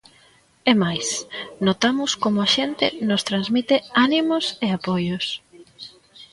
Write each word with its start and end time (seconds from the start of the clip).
É 0.71 0.73
máis, 0.83 1.07
notamos 1.67 2.11
como 2.23 2.37
a 2.41 2.51
xente 2.55 2.85
nos 3.09 3.25
transmite 3.29 3.75
ánimos 4.05 4.45
e 4.65 4.67
apoios. 4.77 5.25